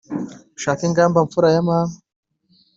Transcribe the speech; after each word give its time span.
Ushake 0.57 0.83
ingamba 0.85 1.25
mfura 1.27 1.47
ya 1.55 1.61
Mama 1.67 1.95